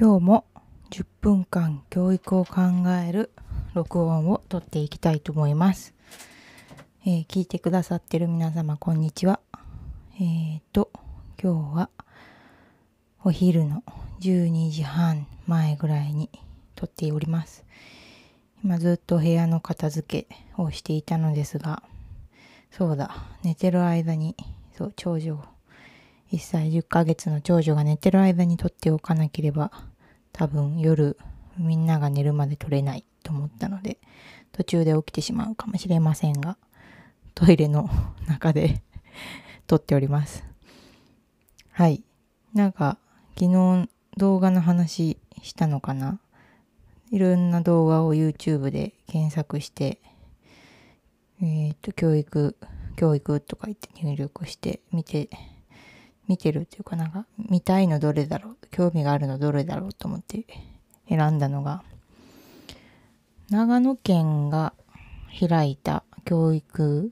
[0.00, 0.44] 今日も
[0.90, 2.60] 10分間教育を考
[3.04, 3.32] える
[3.74, 5.92] 録音をとっていきたいと思います、
[7.04, 9.40] えー聞いてくださってる皆様こんにちは。
[10.20, 10.92] えー、と
[11.42, 11.90] 今日は
[13.24, 13.82] お昼の
[14.20, 16.30] 12時半前ぐらいに
[16.76, 17.64] 撮っております。
[18.62, 21.82] 今ずっと部屋の片付けをしていたのですが
[22.70, 24.36] そうだ寝てる間に
[24.76, 25.44] そう長女
[26.32, 29.72] 1歳10ヶ月の長女が寝てる間に撮っておかなければ
[30.38, 31.18] 多分夜
[31.58, 33.98] みんなが寝るまで撮れないと思ったので
[34.52, 36.56] 途中で起きてしまうかもしれませんが
[37.34, 37.90] トイレの
[38.28, 38.80] 中で
[39.66, 40.44] 撮っております。
[41.72, 42.04] はい。
[42.54, 42.98] なんか
[43.36, 46.20] 昨日動画の話したのかな？
[47.10, 50.00] いろんな動画を YouTube で検索して
[51.42, 52.56] えっ、と教育
[52.94, 55.28] 教育とか言って入力して見て
[56.28, 58.56] 見てるっていうかなんか見たいのどれだろう？
[58.70, 60.44] 興味があるのどれだろうと思って
[61.08, 61.82] 選んだのが
[63.50, 64.74] 長野県が
[65.40, 67.10] 開いた教育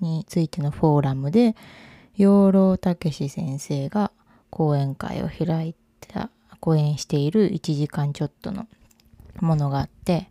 [0.00, 1.54] についてのフォーラムで
[2.16, 4.10] 養老孟司先生が
[4.50, 5.74] 講演会を開い
[6.08, 8.66] た講演している1時間ちょっとの
[9.40, 10.28] ものがあって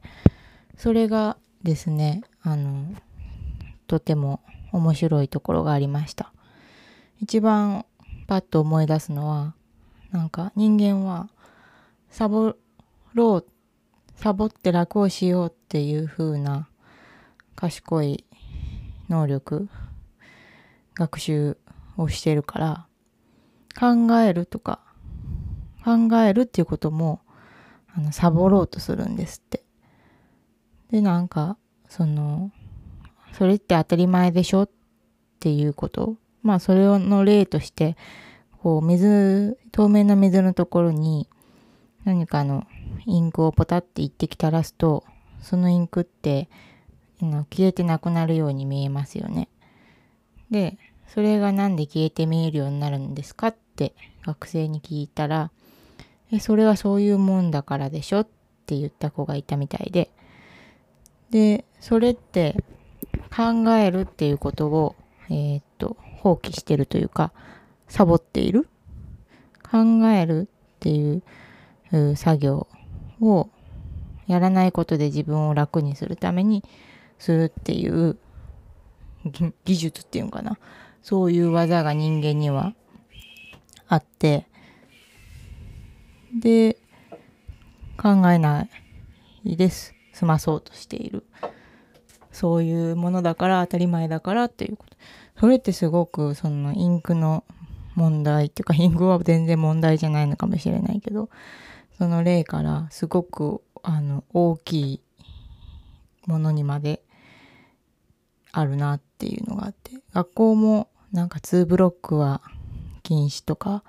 [0.78, 2.94] それがですねあの
[3.88, 6.34] とても面白いところがありました。
[7.22, 7.86] 一番
[8.28, 9.54] パッと思い出すのは
[10.12, 11.30] なんか人間は
[12.10, 12.56] サボ
[13.14, 13.46] ろう
[14.16, 16.68] サボって楽をしようっていう風な
[17.56, 18.26] 賢い
[19.10, 19.70] 能力
[20.96, 21.58] 学習
[21.98, 22.88] をしてるから
[23.80, 24.82] 考えるとか
[25.84, 27.22] 考えるっていうことも
[27.96, 29.64] あのサボろうとするんですって。
[30.92, 32.52] でなんかその
[33.34, 34.70] それって当たり前でしょっ
[35.40, 37.98] ていうことまあそれの例として
[38.62, 41.28] こう水透明な水のところに
[42.06, 42.66] 何かの
[43.06, 45.04] インクをポタって一滴垂らすと
[45.42, 46.50] そのインクって
[47.22, 49.50] 消えてなくなるように見えますよね。
[50.52, 53.94] でそれがなんで消えて見えるようになるんですかって
[54.26, 55.52] 学生に聞いたら
[56.32, 58.28] 「えそれはそういうもんだからでしょ」っ
[58.66, 60.12] て言った子がいたみたいで
[61.32, 62.64] でそれって
[63.36, 64.96] 考えるっていうことを
[65.30, 67.32] えーっと放棄してるというか
[67.88, 68.68] サボっている
[69.64, 70.48] 考える
[70.78, 72.68] っていう作業
[73.22, 73.50] を
[74.28, 76.64] やらないことで自分を楽にするために
[77.18, 78.18] するっていう
[79.66, 80.58] 技術っていうのかな。
[81.02, 82.74] そういう技が人間には
[83.88, 84.48] あって
[86.38, 86.78] で
[87.98, 88.68] 考えな
[89.44, 89.96] いです。
[90.14, 91.26] 済まそうとしている。
[92.40, 94.96] そういうものだから当たり前だからっていうこと。
[95.42, 97.44] それってすごくそのインクの
[97.96, 101.30] 問題っていうかインクは全然問題じゃないのかもしれないけど
[101.98, 105.02] その例からすごくあの大きい
[106.28, 107.04] ものにまで
[108.54, 112.42] あるなっていうのがあって学校もなんか2ブロックは
[113.04, 113.84] 禁止とか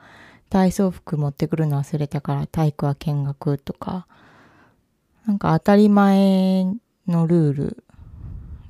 [0.48, 4.08] 体操服持ってくるの忘れたから体育は見学とか
[5.26, 6.64] なんか当たり前
[7.06, 7.84] のルール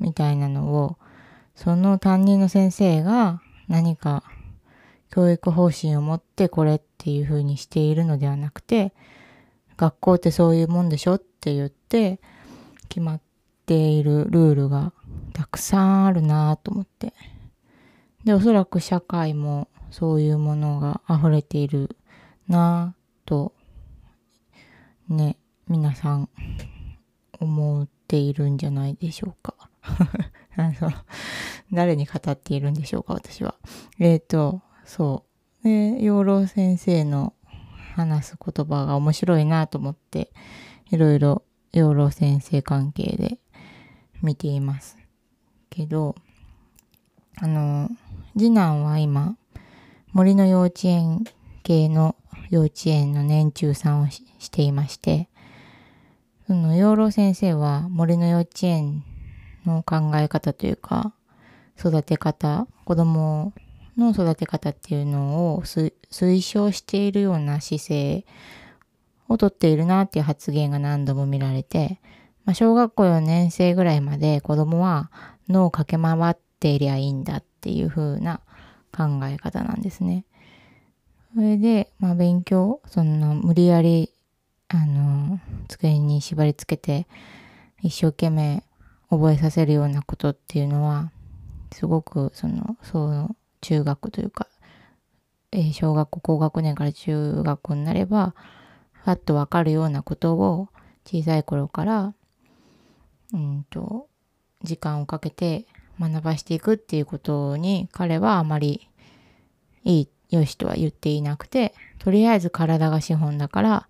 [0.00, 0.96] みたいなのを
[1.54, 4.24] その担任の先生が何か
[5.10, 8.92] 教育方針を持ってこれっていう風にしているのではなくて
[9.76, 12.20] 学校ってそういうもんでしょって言って
[12.88, 13.20] 決まっ
[13.66, 14.92] ているルールが
[15.32, 17.14] たくさんあるなと思って。
[18.24, 21.96] でおそらく社会もそういうものが溢れている
[22.48, 22.94] な
[23.24, 23.54] と
[25.08, 26.28] ね皆さん
[27.40, 29.54] 思っているんじゃないでしょうか。
[30.56, 30.92] あの
[31.72, 33.54] 誰に語っているんでしょうか私は。
[33.98, 35.30] えっ、ー、とそう。
[35.64, 37.34] で養老先生の
[37.94, 40.32] 話す言葉が面白いなと思って
[40.90, 43.38] いろいろ養老先生関係で
[44.22, 44.96] 見ています
[45.68, 46.14] けど
[47.36, 47.90] あの
[48.36, 49.36] 次男は今
[50.12, 51.24] 森の幼稚園
[51.62, 52.16] 系の
[52.48, 55.28] 幼稚園の年中さんをししていまして
[56.46, 59.04] その養老先生は森の幼稚園
[59.66, 61.12] の考え方というか
[61.78, 63.52] 育て方子供
[63.96, 68.24] の育て方っていうのを推奨しているような姿勢
[69.28, 72.00] をとっているなっていう発言が何度も見られて、
[72.44, 75.10] まあ、小学校4年生ぐらいまで子供は
[75.48, 78.40] 脳を駆け回っていりゃいいんだっていう風な
[78.92, 80.24] 考え方なんですね。
[81.34, 84.10] それで、まあ、勉強その無理やり
[84.68, 87.06] あの机に縛り付けて
[87.82, 88.64] 一生懸命
[89.10, 91.10] 覚えさせるようなことっていうのは
[91.72, 94.46] すごくそのその中学というか
[95.52, 98.34] えー、小学校高学年から中学校になれば
[98.92, 100.68] ふわっとわかるようなことを
[101.04, 102.14] 小さい頃から
[103.32, 104.08] うんと
[104.62, 105.66] 時間をかけて
[105.98, 108.88] 学ばしていくっていうことに彼はあまり
[109.84, 113.88] いいよしとは言っていなくてとりあえず体が資本だから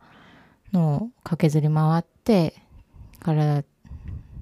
[0.73, 2.55] の駆けずり回って
[3.20, 3.64] 体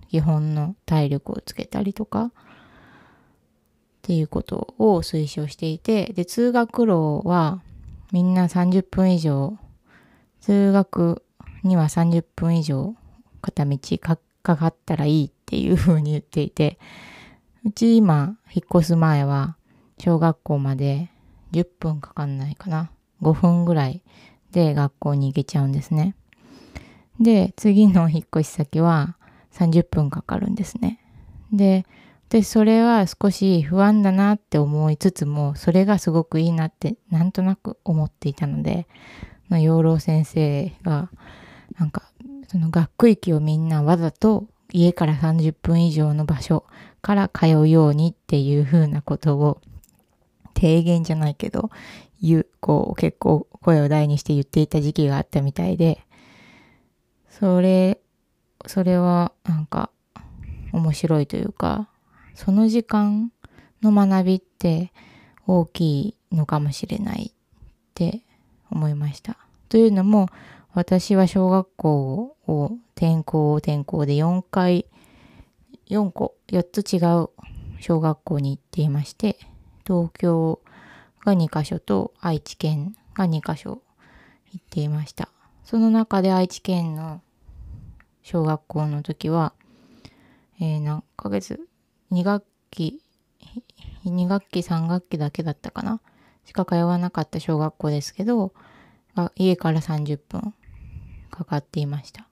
[0.08, 2.30] 基本の体力をつけたりとかっ
[4.02, 7.62] ていうことを推奨していてで通学路は
[8.12, 9.58] みんな30分以上
[10.40, 11.22] 通学
[11.62, 12.94] には30分以上
[13.42, 16.78] 片道かかったらいいっていう風に言っていて
[17.64, 19.56] うち今引っ越す前は
[19.98, 21.10] 小学校まで
[21.52, 22.90] 10分かかんないかな。
[23.20, 24.02] 5分ぐらい
[24.52, 26.14] で学校に行けちゃうんですね。
[27.20, 29.17] で次の引っ越し先は
[29.58, 31.00] 30分かかるんですね。
[31.52, 31.84] で
[32.28, 38.86] でそれは少し不安だなって思いつつもそれがすごくいいなってなんとなく思っていたので
[39.50, 41.10] 養老先生が
[41.78, 42.10] なんか
[42.48, 46.64] その学区域をみんなわざと家から30分以上の場所
[47.00, 49.60] から通うようにっていう風なことを
[50.54, 51.70] 提言じゃないけど
[52.20, 56.04] 言うこう結構声を大にして言っていた時期があったみたいで
[57.30, 58.00] それ
[58.66, 59.90] それはなんか
[60.72, 61.88] 面白いというか
[62.34, 63.32] その時間
[63.82, 64.92] の学びって
[65.46, 67.32] 大きいのかもしれないっ
[67.94, 68.22] て
[68.70, 69.36] 思いました。
[69.68, 70.28] というのも
[70.74, 74.86] 私は小学校を転校転校で4回
[75.88, 77.30] 4個4つ違う
[77.80, 79.38] 小学校に行っていまして
[79.86, 80.60] 東京
[81.24, 83.82] が2カ所と愛知県が2カ所
[84.52, 85.28] 行っていました
[85.64, 87.20] その中で愛知県の
[88.30, 89.54] 小学校の時は、
[90.60, 91.66] えー、何ヶ月
[92.12, 93.00] 2学期、
[94.04, 96.02] 2学期3学期だけだったかな
[96.44, 98.52] しか通わなかった小学校ですけど、
[99.34, 100.52] 家から30分
[101.30, 102.28] かかっていました。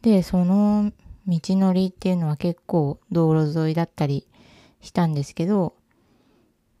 [0.00, 0.92] で、その
[1.26, 4.26] 道のりっていうのは結構道路沿いだったり
[4.80, 5.74] したんですけど、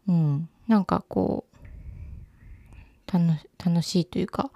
[0.08, 4.50] うん、なんかこう、楽しいというか、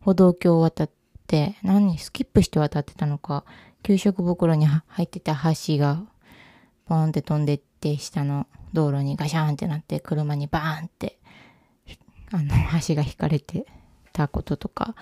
[0.00, 0.90] 歩道橋を渡っ
[1.34, 3.44] て、何、スキップして渡ってたのか、
[3.82, 6.04] 給食袋に入ってた橋が
[6.86, 11.18] ポンって飛んでって下の道路にガシャンってなって車にバーンって
[12.30, 12.48] あの
[12.86, 13.66] 橋が引かれて
[14.12, 14.94] たこととか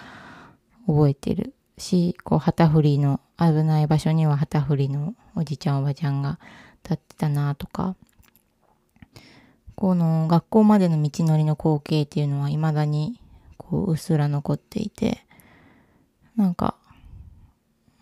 [0.86, 1.54] 覚えてる。
[1.78, 6.38] しこう旗振りの危ない場所には旗振りのおじちゃんおばちゃんが
[6.82, 7.94] 立ってたなとか。
[9.74, 13.20] この学校までの道のりの光景っていうのは未だに
[13.56, 15.26] こううっすら残っていて。
[16.36, 16.76] なんか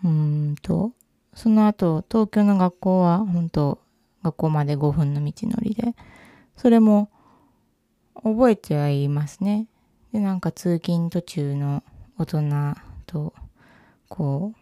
[0.04, 0.92] うんと
[1.34, 3.78] その後、東京の学校は本当
[4.22, 5.94] 学校まで5分の道のりで、
[6.56, 7.10] それも
[8.14, 9.66] 覚えてはいますね。
[10.12, 11.82] で、なんか通勤途中の
[12.18, 12.74] 大人
[13.06, 13.32] と、
[14.08, 14.52] こ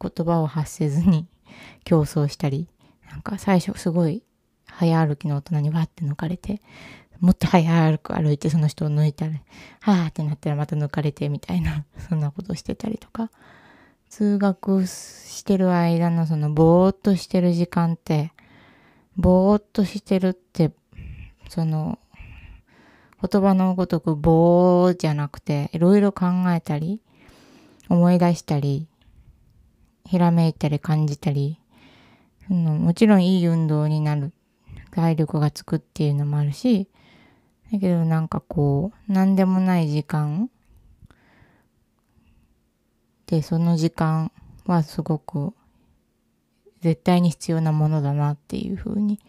[0.00, 1.26] う、言葉を発せずに
[1.84, 2.68] 競争したり、
[3.10, 4.22] なんか最初すごい
[4.66, 6.62] 早歩きの大人にわって抜かれて、
[7.20, 9.32] もっと早く歩いてその人を抜いたら、
[9.80, 13.30] はぁってなったらまた抜かれてみたいな、 そんなことしてたりとか。
[14.08, 18.32] 通学してる間のそのぼーっとしてる時間って、
[19.16, 20.72] ぼーっとしてるって、
[21.48, 21.98] その、
[23.26, 27.00] 言葉のごとくぼーじゃなくて、いろいろ考えたり、
[27.88, 28.86] 思い出したり、
[30.04, 31.58] ひらめいたり感じたり、
[32.50, 34.32] うん、もちろんいい運動になる、
[34.90, 36.88] 体力がつくっていうのもあるし、
[37.72, 40.50] だけどなんかこう、なんでもない時間
[43.26, 44.30] で、その時間
[44.66, 45.54] はすごく
[46.80, 49.20] 絶対に必要なものだなっていうふうに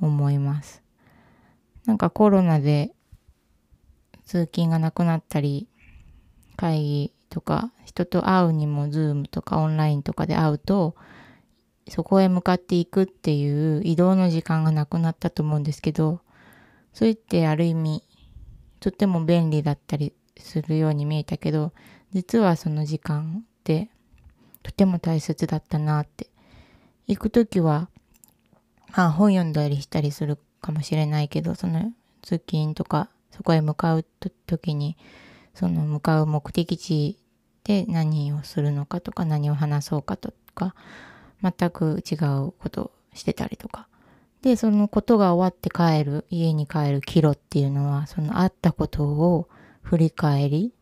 [0.00, 0.82] 思います。
[1.84, 2.92] なんかコロナで
[4.24, 5.68] 通勤がなくなったり、
[6.56, 10.96] 会議とか人と会うにもズームとかオンラインとかで会うと、
[11.88, 16.23] そこへ向かっていくっていう移動の時間がなくなったと思うんですけど、
[16.94, 18.02] それってある意味
[18.80, 21.72] とっても便利だったりするように見えたけど、
[22.12, 23.90] 実はその時間って
[24.62, 26.28] とても大切だったなって。
[27.06, 27.88] 行く時は
[28.92, 34.04] あ本読んだりしたりするかもしれないけどその通勤とかそこへ向かう
[34.46, 34.96] 時に
[35.54, 37.18] その向かう目的地
[37.64, 40.74] で何をするのかとか何を話そうかとか
[41.42, 43.88] 全く違うことをしてたりとか。
[44.44, 49.48] でそのことが終わって帰る家に帰る帰路っていうのはそのあったことを
[49.80, 50.74] 振り返り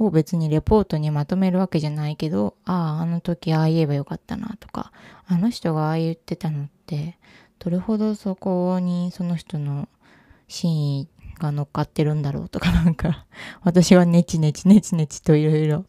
[0.00, 4.90] を別にレポートにまとめるわけじゃないけど、ああ、あの時ああ言えばよかったなとか、
[5.28, 7.18] あの人がああ言ってたのって、
[7.60, 9.88] どれほどそこにその人の
[10.48, 13.26] 真意が乗っかってるんだろうとかなんか
[13.62, 15.84] 私はネチネチネチネチといろいろ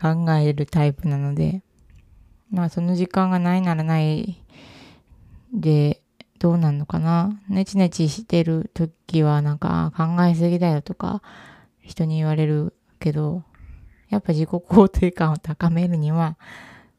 [0.00, 1.62] 考えるタイプなので
[2.50, 4.42] まあその時間がないならない
[5.52, 6.01] で
[6.42, 7.38] どうなんのかな？
[7.48, 11.22] ネチネチしてる時はなんか考えすぎだよとか
[11.80, 13.44] 人に言われるけど
[14.08, 16.36] やっぱ自己肯定感を高めるには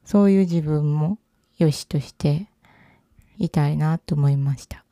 [0.06, 1.18] そういう自分も
[1.58, 2.48] 良しとして
[3.38, 4.86] いたいなと思いました。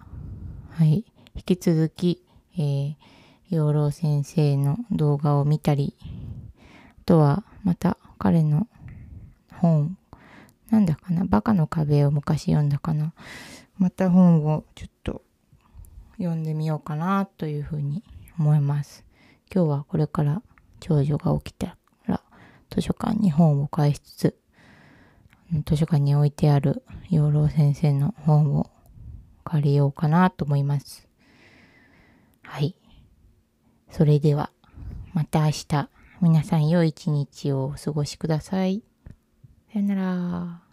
[0.71, 1.05] はい。
[1.33, 2.21] 引き続き、
[2.57, 2.95] えー、
[3.49, 8.67] 養老先生の動画を見たり、あとはまた彼の
[9.53, 9.97] 本、
[10.69, 13.13] なんだかな、バカの壁を昔読んだかな？
[13.81, 15.23] また本をちょっと
[16.17, 18.03] 読んでみようかなというふうに
[18.37, 19.03] 思います。
[19.51, 20.43] 今日はこれから
[20.79, 22.21] 長女が起きたら
[22.69, 24.37] 図書館に本を返しつつ、
[25.65, 28.69] 図書館に置いてある養老先生の本を
[29.45, 31.09] 借りようかなと思います。
[32.43, 32.75] はい。
[33.89, 34.51] それでは、
[35.13, 35.89] また明日、
[36.21, 38.83] 皆さん良い一日をお過ごしください。
[39.73, 40.70] さよなら。